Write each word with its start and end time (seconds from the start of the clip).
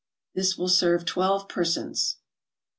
This 0.33 0.57
will 0.57 0.67
serve 0.67 1.05
twelve 1.05 1.47
persons. 1.47 2.17